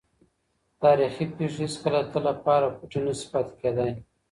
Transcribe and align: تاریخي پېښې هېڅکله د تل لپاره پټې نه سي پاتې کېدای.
تاریخي 0.81 1.25
پېښې 1.37 1.59
هېڅکله 1.65 1.99
د 2.03 2.07
تل 2.13 2.21
لپاره 2.29 2.65
پټې 2.77 2.99
نه 3.05 3.13
سي 3.19 3.25
پاتې 3.33 3.53
کېدای. 3.61 3.91